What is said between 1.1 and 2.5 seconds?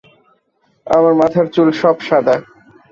মাথার চুল সব সাদা।